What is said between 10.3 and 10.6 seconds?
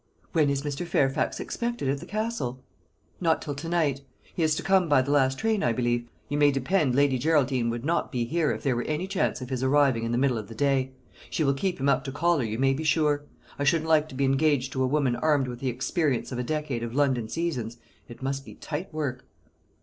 of the